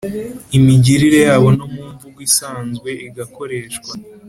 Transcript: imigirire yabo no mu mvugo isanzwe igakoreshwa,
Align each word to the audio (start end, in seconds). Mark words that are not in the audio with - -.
imigirire 0.57 1.19
yabo 1.27 1.47
no 1.57 1.65
mu 1.73 1.83
mvugo 1.93 2.19
isanzwe 2.27 2.89
igakoreshwa, 3.07 3.91